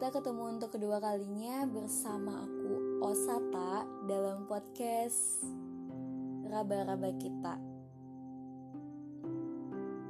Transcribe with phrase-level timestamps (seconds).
[0.00, 5.44] Kita ketemu untuk kedua kalinya bersama aku Osata dalam podcast
[6.48, 7.60] Raba-Raba Kita.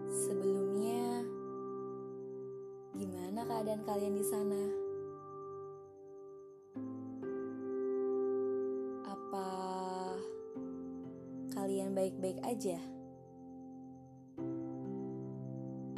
[0.07, 1.27] Sebelumnya,
[2.95, 4.63] gimana keadaan kalian di sana?
[9.11, 9.51] Apa
[11.51, 12.79] kalian baik-baik aja?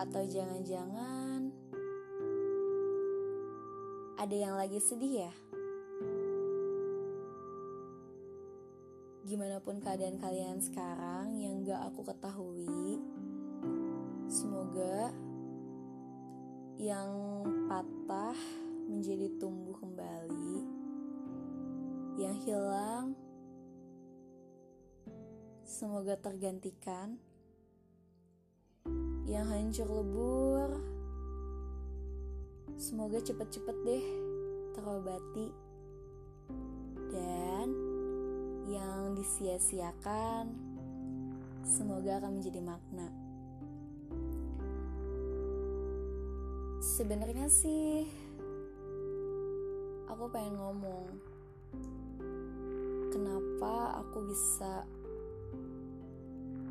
[0.01, 1.22] Atau jangan-jangan
[4.23, 5.33] ada yang lagi sedih ya?
[9.27, 13.03] Gimana pun keadaan kalian sekarang yang gak aku ketahui,
[14.31, 15.11] semoga
[16.79, 17.11] yang
[17.67, 18.39] patah
[18.87, 20.55] menjadi tumbuh kembali,
[22.23, 23.19] yang hilang
[25.67, 27.19] semoga tergantikan,
[29.27, 30.92] yang hancur lebur
[32.77, 34.05] Semoga cepet-cepet deh
[34.73, 35.49] terobati
[37.13, 37.69] dan
[38.69, 40.49] yang disia-siakan
[41.63, 43.09] semoga akan menjadi makna.
[46.83, 48.05] Sebenarnya sih
[50.11, 51.07] aku pengen ngomong
[53.13, 54.85] kenapa aku bisa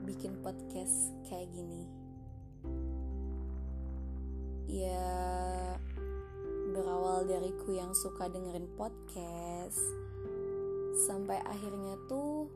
[0.03, 1.87] bikin podcast kayak gini.
[4.71, 5.11] Ya
[6.81, 9.77] berawal dari ku yang suka dengerin podcast
[11.05, 12.49] sampai akhirnya tuh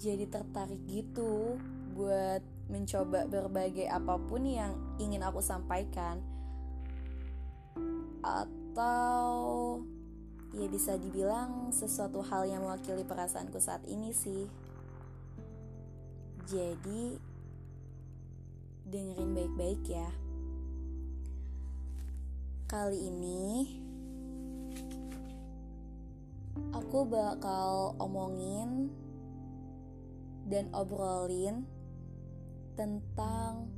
[0.00, 1.60] jadi tertarik gitu
[1.92, 2.40] buat
[2.72, 6.24] mencoba berbagai apa pun yang ingin aku sampaikan.
[8.24, 9.28] Atau
[10.56, 14.48] ya bisa dibilang sesuatu hal yang mewakili perasaanku saat ini sih.
[16.48, 17.20] Jadi
[18.88, 20.08] dengerin baik-baik ya
[22.68, 23.64] Kali ini
[26.68, 28.92] aku bakal omongin
[30.52, 31.64] dan obrolin
[32.76, 33.72] tentang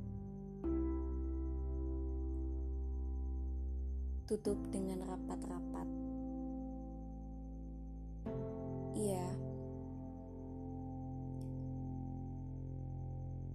[4.26, 5.86] tutup dengan rapat-rapat.
[8.98, 9.26] Iya.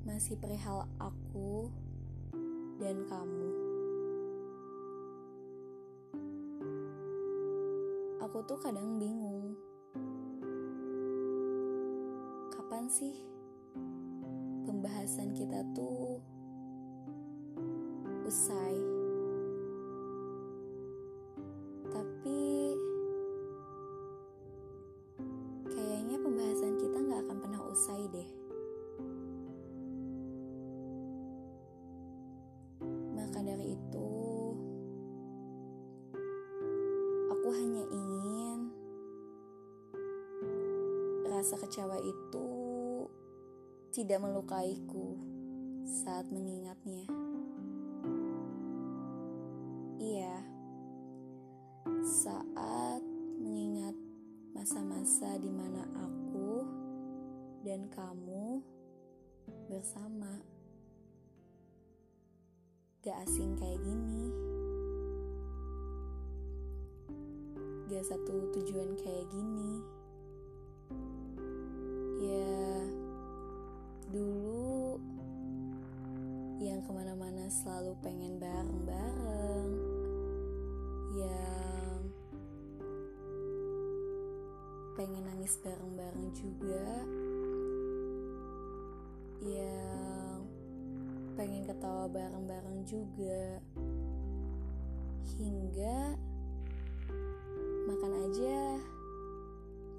[0.08, 1.68] Masih perihal aku
[2.80, 3.55] dan kamu.
[8.36, 9.56] Aku tuh kadang bingung.
[12.52, 13.16] Kapan sih
[14.68, 16.20] pembahasan kita tuh
[18.28, 18.85] usai?
[41.46, 42.50] Rasa kecewa itu
[43.94, 45.14] tidak melukaiku
[45.86, 47.06] saat mengingatnya.
[50.02, 50.42] Iya,
[52.02, 53.06] saat
[53.38, 53.94] mengingat
[54.58, 56.66] masa-masa di mana aku
[57.62, 58.66] dan kamu
[59.70, 60.42] bersama.
[63.06, 64.34] Gak asing kayak gini.
[67.86, 69.78] gak satu tujuan kayak gini
[74.16, 74.96] dulu
[76.64, 79.70] yang ke mana-mana selalu pengen bareng-bareng
[81.20, 82.00] yang
[84.96, 86.88] pengen nangis bareng-bareng juga
[89.44, 90.40] yang
[91.36, 93.60] pengen ketawa bareng-bareng juga
[95.36, 96.16] hingga
[97.84, 98.80] makan aja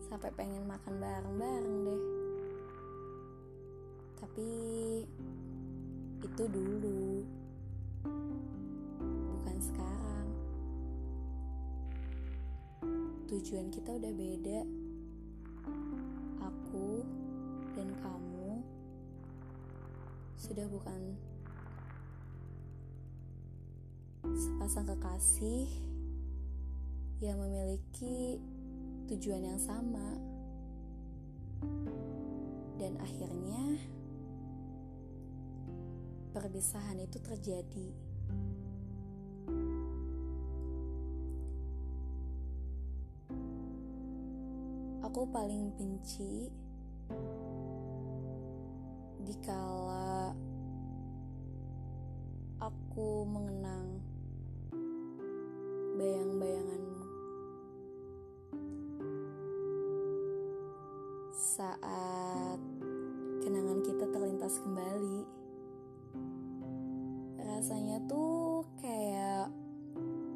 [0.08, 2.25] sampai pengen makan bareng-bareng deh
[4.36, 5.08] tapi
[6.20, 7.24] itu dulu.
[9.32, 10.28] Bukan sekarang.
[13.32, 14.60] Tujuan kita udah beda.
[16.44, 17.00] Aku
[17.80, 18.60] dan kamu
[20.36, 21.16] sudah bukan
[24.20, 25.64] sepasang kekasih
[27.24, 28.36] yang memiliki
[29.08, 30.20] tujuan yang sama,
[32.76, 33.95] dan akhirnya
[36.36, 37.88] perpisahan itu terjadi.
[45.00, 46.52] Aku paling benci
[49.24, 50.36] dikala
[52.60, 53.96] aku mengenang
[55.96, 57.04] bayang-bayanganmu
[61.32, 62.60] saat
[63.40, 65.45] kenangan kita terlintas kembali.
[67.56, 69.48] Rasanya tuh kayak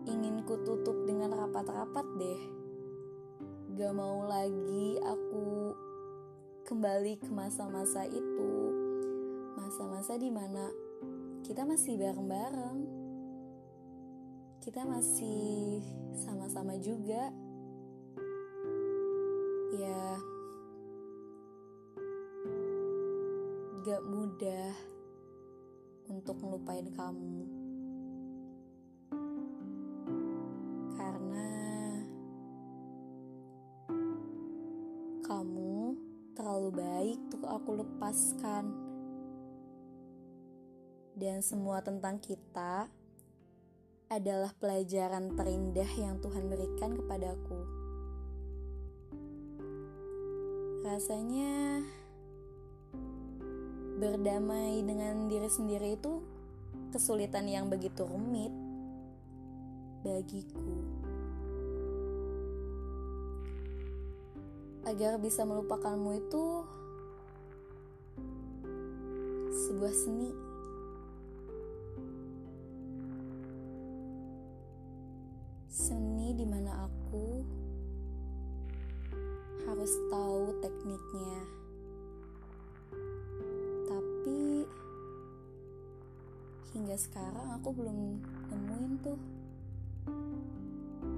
[0.09, 2.41] ingin ku tutup dengan rapat-rapat deh.
[3.77, 5.77] Gak mau lagi aku
[6.65, 8.53] kembali ke masa-masa itu.
[9.53, 10.73] Masa-masa di mana
[11.45, 12.89] kita masih bareng-bareng.
[14.65, 15.85] Kita masih
[16.17, 17.29] sama-sama juga.
[19.77, 20.17] Ya,
[23.85, 24.73] gak mudah
[26.11, 27.47] untuk melupain kamu.
[30.99, 31.51] Karena
[35.23, 35.75] kamu
[36.35, 38.65] terlalu baik untuk aku lepaskan.
[41.15, 42.91] Dan semua tentang kita
[44.11, 47.61] adalah pelajaran terindah yang Tuhan berikan kepadaku.
[50.83, 51.85] Rasanya
[54.01, 56.25] berdamai dengan diri sendiri itu
[56.89, 58.49] kesulitan yang begitu rumit
[60.01, 60.81] bagiku.
[64.89, 66.45] Agar bisa melupakanmu itu
[69.53, 70.33] sebuah seni.
[75.69, 77.45] Seni di mana aku
[79.69, 81.60] harus tahu tekniknya.
[86.71, 89.19] Hingga sekarang aku belum nemuin tuh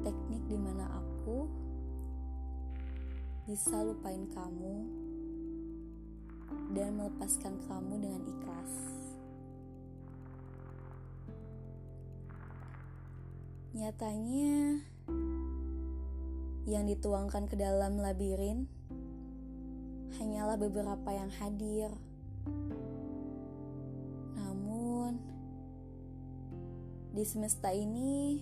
[0.01, 1.45] teknik di mana aku
[3.45, 4.75] bisa lupain kamu
[6.73, 8.73] dan melepaskan kamu dengan ikhlas.
[13.73, 14.85] Nyatanya,
[16.69, 18.69] yang dituangkan ke dalam labirin
[20.17, 21.93] hanyalah beberapa yang hadir.
[27.13, 28.41] Di semesta ini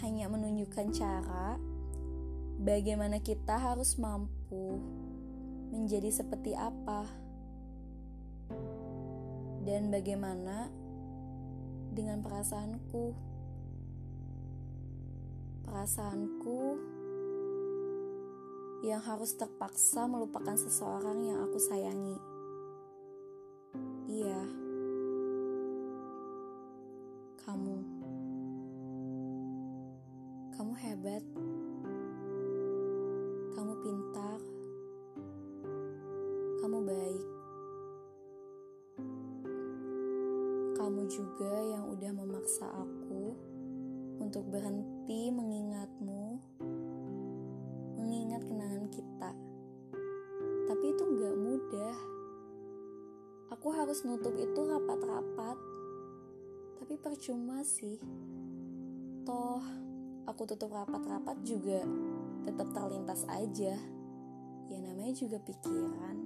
[0.00, 1.60] hanya menunjukkan cara
[2.58, 4.80] bagaimana kita harus mampu
[5.68, 7.04] menjadi seperti apa,
[9.68, 10.72] dan bagaimana
[11.92, 13.28] dengan perasaanku.
[15.68, 16.60] Perasaanku
[18.88, 22.16] yang harus terpaksa melupakan seseorang yang aku sayangi.
[24.08, 24.67] Iya.
[27.38, 27.76] Kamu,
[30.58, 31.22] kamu hebat,
[33.54, 34.38] kamu pintar,
[36.58, 37.26] kamu baik.
[40.74, 43.38] Kamu juga yang udah memaksa aku
[44.18, 46.42] untuk berhenti mengingatmu,
[48.02, 49.30] mengingat kenangan kita.
[50.66, 51.96] Tapi itu gak mudah.
[53.54, 55.77] Aku harus nutup itu rapat-rapat
[56.88, 58.00] tapi percuma sih.
[59.28, 59.60] Toh,
[60.24, 61.84] aku tutup rapat-rapat juga
[62.48, 63.76] tetap terlintas aja.
[64.72, 66.16] Ya namanya juga pikiran.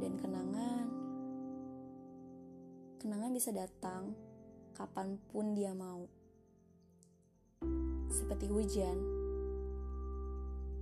[0.00, 0.86] Dan kenangan.
[3.04, 4.16] Kenangan bisa datang
[4.72, 6.08] kapan pun dia mau.
[8.08, 8.96] Seperti hujan.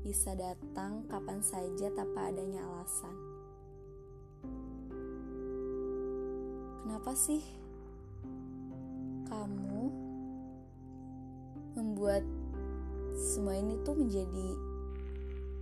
[0.07, 3.32] Bisa datang kapan saja tanpa adanya alasan.
[6.83, 7.39] Kenapa sih
[9.31, 9.87] kamu
[11.79, 12.27] membuat
[13.15, 14.49] semua ini tuh menjadi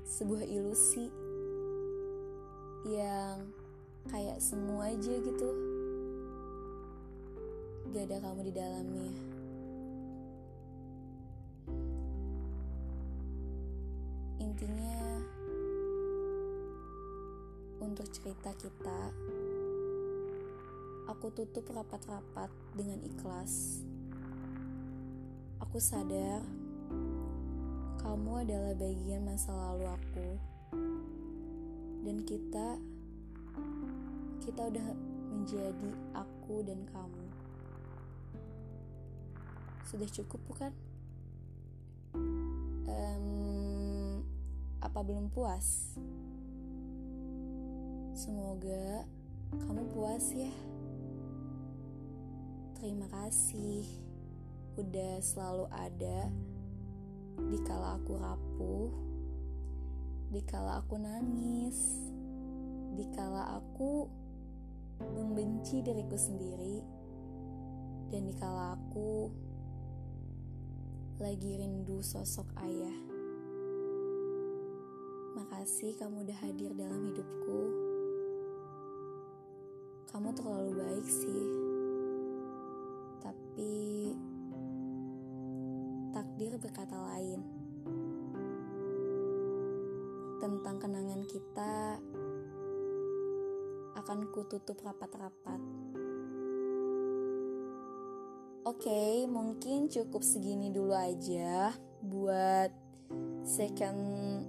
[0.09, 1.12] sebuah ilusi
[2.89, 3.53] yang
[4.09, 5.49] kayak semua aja gitu?
[7.93, 9.12] Gak ada kamu di dalamnya.
[14.41, 15.21] Intinya
[17.85, 19.00] untuk cerita kita
[21.11, 22.47] Aku tutup rapat-rapat
[22.79, 23.83] dengan ikhlas.
[25.59, 26.38] Aku sadar
[27.99, 30.29] kamu adalah bagian masa lalu aku.
[32.07, 32.79] Dan kita
[34.38, 34.87] kita udah
[35.35, 37.26] menjadi aku dan kamu.
[39.90, 40.73] Sudah cukup bukan?
[42.87, 44.23] Um,
[44.79, 45.99] apa belum puas?
[48.14, 49.02] Semoga
[49.59, 50.55] kamu puas ya.
[52.81, 53.85] Terima kasih
[54.81, 56.33] udah selalu ada
[57.53, 58.89] di kala aku rapuh,
[60.33, 61.77] di kala aku nangis,
[62.97, 64.09] di kala aku
[64.97, 66.81] membenci diriku sendiri,
[68.09, 69.29] dan di kala aku
[71.21, 72.99] lagi rindu sosok ayah.
[75.37, 77.61] Makasih kamu udah hadir dalam hidupku.
[80.11, 81.70] kamu terlalu baik sih.
[83.61, 84.17] Tapi
[86.17, 87.45] takdir berkata lain.
[90.40, 92.00] Tentang kenangan kita
[94.00, 95.61] akan kututup rapat-rapat.
[98.64, 102.73] Oke, mungkin cukup segini dulu aja buat
[103.45, 104.00] second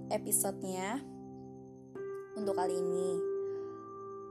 [0.08, 1.04] episode-nya
[2.40, 3.20] untuk kali ini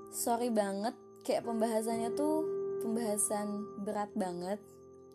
[0.09, 4.57] sorry banget kayak pembahasannya tuh pembahasan berat banget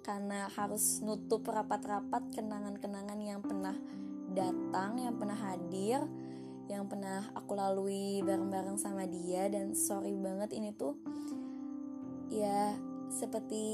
[0.06, 3.74] karena harus nutup rapat-rapat kenangan-kenangan yang pernah
[4.30, 6.06] datang, yang pernah hadir,
[6.70, 9.50] yang pernah aku lalui bareng-bareng sama dia.
[9.50, 10.94] Dan sorry banget ini tuh
[12.30, 12.74] ya
[13.10, 13.64] seperti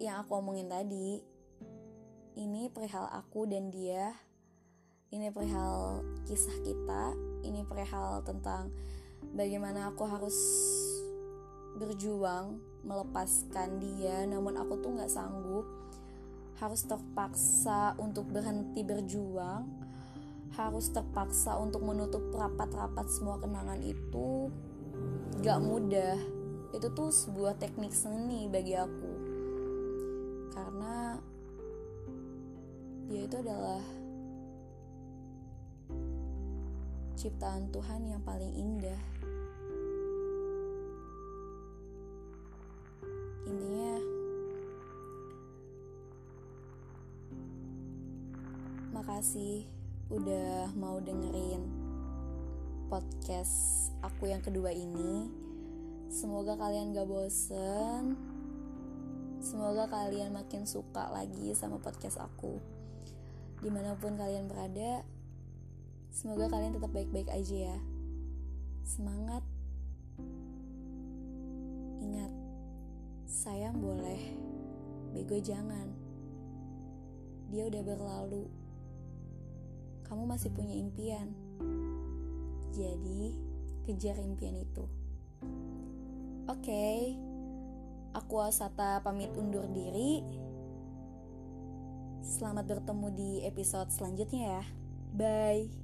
[0.00, 1.20] yang aku omongin tadi
[2.36, 4.12] ini perihal aku dan dia
[5.08, 8.74] ini perihal kisah kita ini perihal tentang
[9.32, 10.36] bagaimana aku harus
[11.80, 15.66] berjuang melepaskan dia namun aku tuh nggak sanggup.
[16.60, 19.66] Harus terpaksa untuk berhenti berjuang.
[20.54, 24.48] Harus terpaksa untuk menutup rapat-rapat semua kenangan itu.
[25.42, 26.14] Gak mudah.
[26.70, 29.12] Itu tuh sebuah teknik seni bagi aku.
[30.54, 31.18] Karena
[33.10, 33.82] dia itu adalah
[37.18, 39.13] ciptaan Tuhan yang paling indah.
[43.44, 43.94] Intinya,
[48.96, 49.68] makasih
[50.08, 51.62] udah mau dengerin
[52.88, 55.28] podcast aku yang kedua ini.
[56.10, 58.16] Semoga kalian gak bosen.
[59.44, 62.58] Semoga kalian makin suka lagi sama podcast aku.
[63.60, 65.04] Di mana pun kalian berada,
[66.14, 67.78] Semoga kalian tetap baik-baik aja ya.
[68.86, 69.43] Semangat.
[73.54, 74.18] Sayang boleh,
[75.14, 75.86] bego jangan.
[77.54, 78.50] Dia udah berlalu.
[80.10, 81.30] Kamu masih punya impian.
[82.74, 83.38] Jadi,
[83.86, 84.90] kejar impian itu.
[86.50, 86.66] Oke.
[86.66, 86.98] Okay.
[88.18, 90.26] Aku Asata pamit undur diri.
[92.26, 94.62] Selamat bertemu di episode selanjutnya ya.
[95.14, 95.83] Bye.